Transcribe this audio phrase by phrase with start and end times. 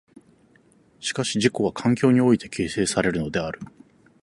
[0.99, 3.59] しかし自己は環境において形成されるのである。